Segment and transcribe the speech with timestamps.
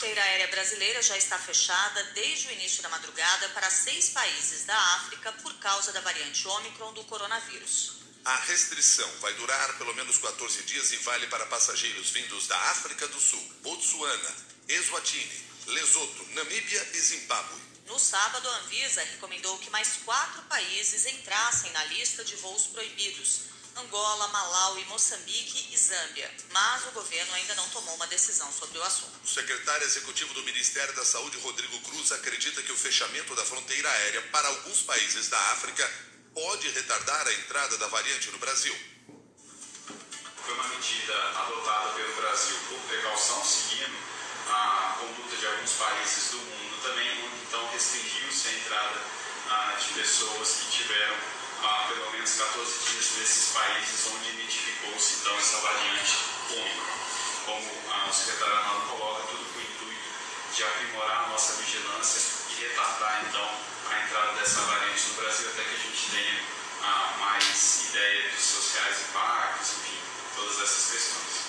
[0.00, 4.74] fronteira aérea brasileira já está fechada desde o início da madrugada para seis países da
[4.94, 7.96] África por causa da variante Ômicron do coronavírus.
[8.24, 13.06] A restrição vai durar pelo menos 14 dias e vale para passageiros vindos da África
[13.08, 14.36] do Sul, Botsuana,
[14.68, 17.60] Eswatini, Lesoto, Namíbia e Zimbábue.
[17.86, 23.40] No sábado, a Anvisa recomendou que mais quatro países entrassem na lista de voos proibidos:
[23.80, 26.30] Angola, Malawi, Moçambique e Zâmbia.
[26.52, 29.18] Mas o governo ainda não tomou uma decisão sobre o assunto.
[29.24, 33.90] O secretário executivo do Ministério da Saúde, Rodrigo Cruz, acredita que o fechamento da fronteira
[33.90, 35.90] aérea para alguns países da África
[36.34, 38.76] pode retardar a entrada da variante no Brasil.
[40.44, 43.96] Foi uma medida adotada pelo Brasil por precaução, seguindo
[44.48, 49.00] a conduta de alguns países do mundo também, onde então restringiu-se a entrada
[49.48, 55.36] ah, de pessoas que tiveram ah, pelo menos 14 dias nesses países onde identificou-se então
[55.38, 56.16] essa variante
[56.50, 57.00] Ômicron.
[57.46, 60.10] Como o secretário Arnaldo coloca, tudo com o intuito
[60.54, 63.48] de aprimorar a nossa vigilância e retardar então
[63.90, 66.44] a entrada dessa variante no Brasil até que a gente tenha
[66.82, 69.98] ah, mais ideia dos reais impactos, enfim,
[70.36, 71.40] todas essas questões.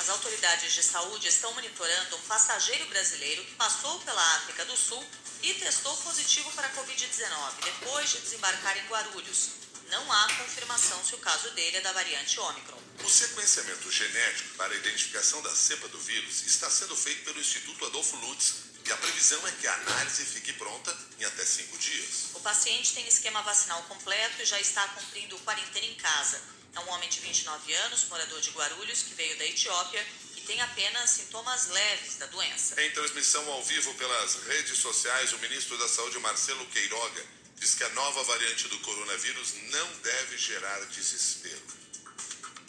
[0.00, 5.04] As autoridades de saúde estão monitorando um passageiro brasileiro que passou pela África do Sul
[5.42, 9.50] e testou positivo para a Covid-19 depois de desembarcar em Guarulhos.
[9.90, 12.80] Não há confirmação se o caso dele é da variante Ômicron.
[13.04, 17.84] O sequenciamento genético para a identificação da cepa do vírus está sendo feito pelo Instituto
[17.86, 18.54] Adolfo Lutz
[18.86, 22.30] e a previsão é que a análise fique pronta em até cinco dias.
[22.34, 26.40] O paciente tem esquema vacinal completo e já está cumprindo quarentena em casa.
[26.74, 30.06] É um homem de 29 anos, morador de Guarulhos, que veio da Etiópia
[30.46, 32.80] tem apenas sintomas leves da doença.
[32.80, 37.24] Em transmissão ao vivo pelas redes sociais, o ministro da Saúde, Marcelo Queiroga,
[37.56, 41.62] diz que a nova variante do coronavírus não deve gerar desespero.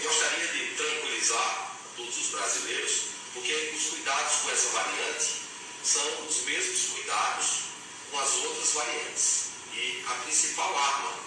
[0.01, 3.01] Gostaria de tranquilizar todos os brasileiros,
[3.33, 5.41] porque os cuidados com essa variante
[5.83, 7.47] são os mesmos cuidados
[8.11, 9.43] com as outras variantes.
[9.73, 11.19] E a principal arma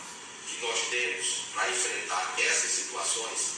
[0.49, 3.57] que nós temos para enfrentar essas situações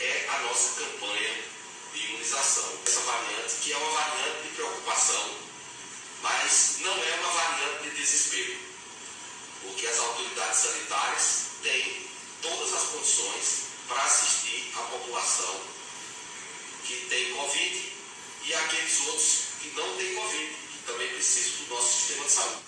[0.00, 1.57] é a nossa campanha
[1.92, 2.78] de imunização.
[2.86, 5.38] Essa variante, que é uma variante de preocupação,
[6.22, 8.58] mas não é uma variante de desespero,
[9.62, 12.08] porque as autoridades sanitárias têm
[12.42, 15.60] todas as condições para assistir a população
[16.84, 17.92] que tem Covid
[18.44, 22.62] e aqueles outros que não têm Covid, que também precisam do nosso sistema de saúde.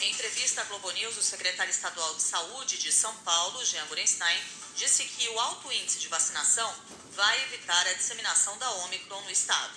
[0.00, 4.40] Em entrevista à Globo News, o secretário estadual de saúde de São Paulo, Jean Gorenstein,
[4.76, 6.74] disse que o alto índice de vacinação
[7.14, 9.72] vai evitar a disseminação da Omicron no estado.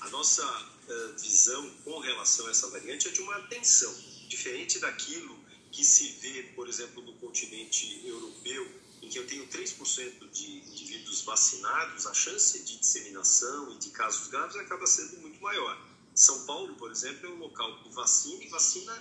[0.00, 3.94] A nossa uh, visão com relação a essa variante é de uma atenção,
[4.28, 5.38] diferente daquilo
[5.70, 11.22] que se vê, por exemplo, no continente europeu, em que eu tenho 3% de indivíduos
[11.22, 15.80] vacinados, a chance de disseminação e de casos graves acaba sendo muito maior.
[16.14, 18.92] São Paulo, por exemplo, é um local que vacina e vacina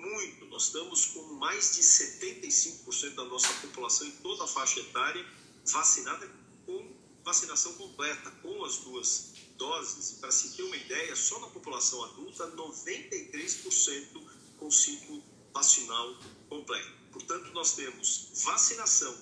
[0.00, 0.46] muito.
[0.46, 5.24] Nós estamos com mais de 75% da nossa população em toda a faixa etária
[5.66, 6.28] vacinada
[6.66, 10.18] com vacinação completa, com as duas doses.
[10.18, 14.22] Para se ter uma ideia, só na população adulta, 93%
[14.58, 15.22] com ciclo
[15.52, 16.16] vacinal
[16.48, 16.90] completo.
[17.12, 19.16] Portanto, nós temos vacinação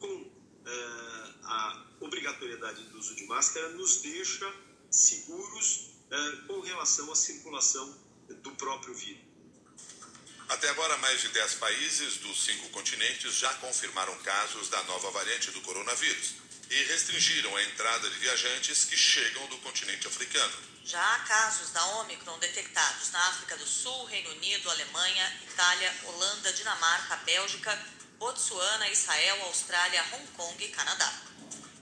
[0.00, 4.52] com uh, a obrigatoriedade do uso de máscara, nos deixa
[4.90, 7.94] seguros uh, com relação à circulação
[8.42, 9.35] do próprio vírus.
[10.48, 15.50] Até agora, mais de 10 países dos cinco continentes já confirmaram casos da nova variante
[15.50, 16.34] do coronavírus
[16.70, 20.54] e restringiram a entrada de viajantes que chegam do continente africano.
[20.84, 26.52] Já há casos da Omicron detectados na África do Sul, Reino Unido, Alemanha, Itália, Holanda,
[26.52, 27.76] Dinamarca, Bélgica,
[28.18, 31.12] Botsuana, Israel, Austrália, Hong Kong e Canadá.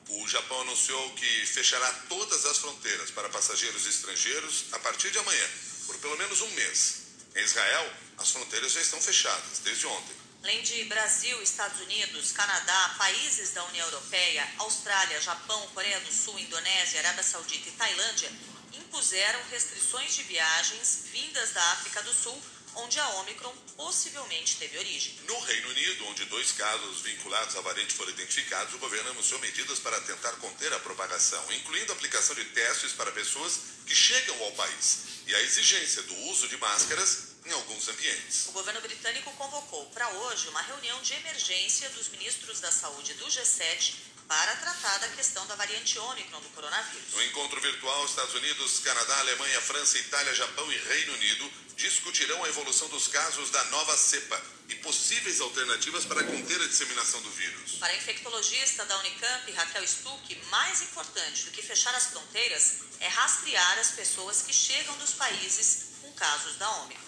[0.09, 5.49] O Japão anunciou que fechará todas as fronteiras para passageiros estrangeiros a partir de amanhã,
[5.87, 7.05] por pelo menos um mês.
[7.35, 10.25] Em Israel, as fronteiras já estão fechadas desde ontem.
[10.43, 16.39] Além de Brasil, Estados Unidos, Canadá, países da União Europeia, Austrália, Japão, Coreia do Sul,
[16.39, 18.31] Indonésia, Arábia Saudita e Tailândia
[18.75, 22.39] impuseram restrições de viagens vindas da África do Sul,
[22.75, 25.19] onde a Omicron possivelmente teve origem.
[25.27, 29.79] No Reino Unido, onde dois casos vinculados à variante foram identificados, o governo anunciou medidas
[29.79, 34.53] para tentar conter a propagação, incluindo a aplicação de testes para pessoas que chegam ao
[34.53, 38.47] país e a exigência do uso de máscaras em alguns ambientes.
[38.49, 43.27] O governo britânico convocou para hoje uma reunião de emergência dos ministros da saúde do
[43.27, 43.95] G7
[44.27, 47.13] para tratar da questão da variante Ômicron do coronavírus.
[47.13, 52.49] No encontro virtual, Estados Unidos, Canadá, Alemanha, França, Itália, Japão e Reino Unido discutirão a
[52.49, 57.73] evolução dos casos da nova cepa e possíveis alternativas para conter a disseminação do vírus.
[57.73, 63.09] Para a infectologista da Unicamp, Raquel Stuck, mais importante do que fechar as fronteiras é
[63.09, 67.04] rastrear as pessoas que chegam dos países com casos da Ômicron.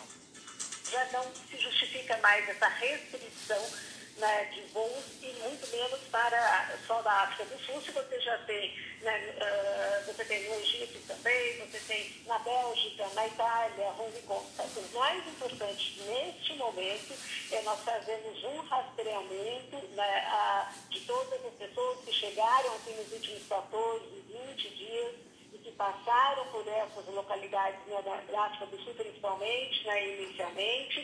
[0.90, 3.62] Já não se justifica mais essa restrição
[4.18, 8.38] né, de voos e muito menos para só da África do Sul, se você já
[8.38, 14.22] tem, né, uh, você tem no Egito também, você tem na Bélgica, na Itália, Hong
[14.22, 14.46] Kong.
[14.54, 17.14] Então, o mais importante neste momento
[17.52, 23.12] é nós fazermos um rastreamento né, a, de todas as pessoas que chegaram aqui nos
[23.12, 24.95] últimos 14, 20 dias
[25.86, 27.96] passaram por essas localidades né,
[28.36, 30.98] África do Sul, principalmente, né, inicialmente,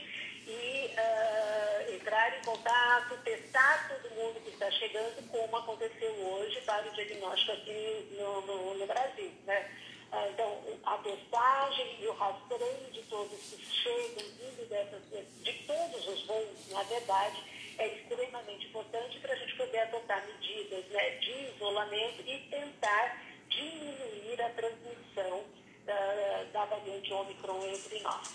[0.47, 6.89] e uh, entrar em contato, testar todo mundo que está chegando, como aconteceu hoje para
[6.89, 9.31] o diagnóstico aqui no, no, no Brasil.
[9.47, 9.71] Né?
[10.13, 15.03] Uh, então, a testagem e o rastreio de todos que chegam, vindo dessas,
[15.43, 17.41] de todos os voos, na verdade,
[17.79, 24.22] é extremamente importante para a gente poder adotar medidas né, de isolamento e tentar diminuir
[24.43, 28.29] a transmissão uh, da variante Omicron entre nós.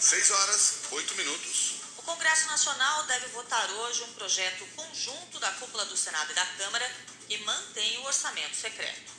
[0.00, 1.80] 6 horas, 8 minutos.
[1.98, 6.46] O Congresso Nacional deve votar hoje um projeto conjunto da cúpula do Senado e da
[6.46, 6.88] Câmara
[7.26, 9.15] que mantém o orçamento secreto.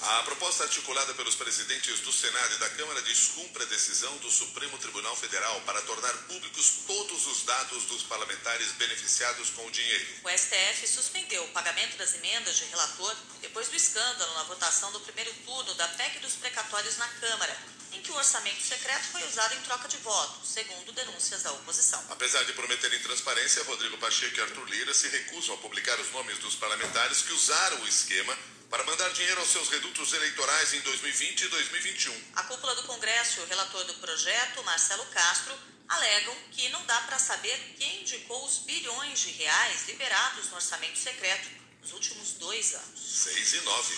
[0.00, 4.78] A proposta articulada pelos presidentes do Senado e da Câmara descumpre a decisão do Supremo
[4.78, 10.06] Tribunal Federal para tornar públicos todos os dados dos parlamentares beneficiados com o dinheiro.
[10.22, 15.00] O STF suspendeu o pagamento das emendas de relator depois do escândalo na votação do
[15.00, 17.56] primeiro turno da PEC dos precatórios na Câmara,
[17.92, 22.02] em que o orçamento secreto foi usado em troca de voto, segundo denúncias da oposição.
[22.08, 26.38] Apesar de prometerem transparência, Rodrigo Pacheco e Arthur Lira se recusam a publicar os nomes
[26.38, 28.38] dos parlamentares que usaram o esquema
[28.70, 32.22] para mandar dinheiro aos seus redutos eleitorais em 2020 e 2021.
[32.36, 35.54] A cúpula do Congresso e o relator do projeto, Marcelo Castro,
[35.88, 40.98] alegam que não dá para saber quem indicou os bilhões de reais liberados no orçamento
[40.98, 41.48] secreto
[41.80, 43.00] nos últimos dois anos.
[43.00, 43.94] 6 e 9.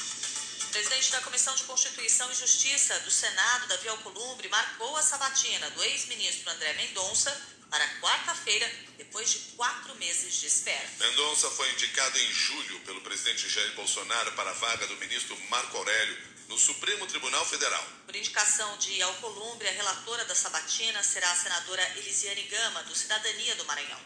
[0.67, 5.69] O presidente da Comissão de Constituição e Justiça do Senado, Davi Alcolumbre, marcou a sabatina
[5.71, 7.31] do ex-ministro André Mendonça
[7.69, 8.71] para quarta-feira,
[9.11, 10.89] depois de quatro meses de espera.
[11.01, 15.77] Mendonça foi indicado em julho pelo presidente Jair Bolsonaro para a vaga do ministro Marco
[15.77, 16.17] Aurélio
[16.47, 17.85] no Supremo Tribunal Federal.
[18.07, 23.57] Por indicação de Alcolumbre, a relatora da sabatina será a senadora Elisiane Gama, do Cidadania
[23.57, 24.01] do Maranhão.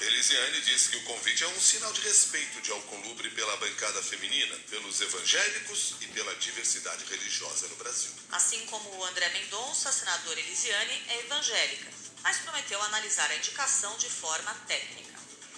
[0.00, 4.56] Elisiane disse que o convite é um sinal de respeito de Alcolumbre pela bancada feminina,
[4.70, 8.10] pelos evangélicos e pela diversidade religiosa no Brasil.
[8.30, 13.96] Assim como o André Mendonça, a senadora Elisiane é evangélica, mas prometeu analisar a indicação
[13.98, 15.12] de forma técnica.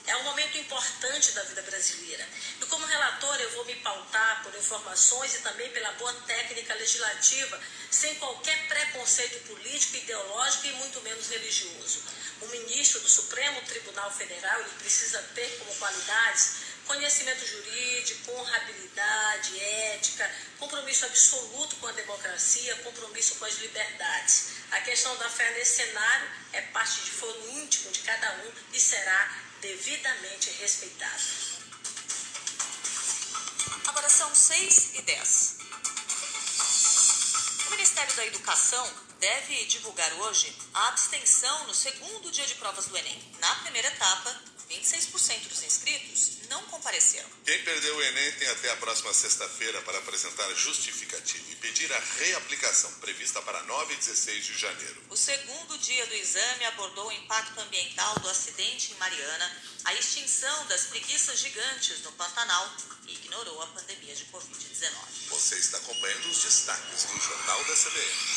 [0.07, 2.29] É um momento importante da vida brasileira.
[2.61, 7.59] E como relator, eu vou me pautar por informações e também pela boa técnica legislativa,
[7.91, 12.03] sem qualquer preconceito político, ideológico e muito menos religioso.
[12.43, 16.57] O ministro do Supremo Tribunal Federal ele precisa ter como qualidades
[16.87, 19.74] conhecimento jurídico, honrabilidade, ética,
[20.59, 24.49] compromisso absoluto com a democracia, compromisso com as liberdades.
[24.71, 28.81] A questão da fé nesse cenário é parte de foro íntimo de cada um e
[28.81, 31.23] será devidamente respeitado.
[33.87, 35.57] Agora são 6 e 10.
[37.67, 42.97] O Ministério da Educação deve divulgar hoje a abstenção no segundo dia de provas do
[42.97, 43.37] Enem.
[43.39, 44.41] Na primeira etapa,
[44.81, 47.29] 26% dos inscritos não compareceram.
[47.45, 52.01] Quem perdeu o Enem tem até a próxima sexta-feira para apresentar justificativa e pedir a
[52.19, 55.03] reaplicação prevista para 9 e 16 de janeiro.
[55.11, 60.67] O segundo dia do exame abordou o impacto ambiental do acidente em Mariana, a extinção
[60.67, 64.93] das preguiças gigantes no Pantanal e ignorou a pandemia de Covid-19.
[65.29, 68.35] Você está acompanhando os destaques do Jornal da CBN.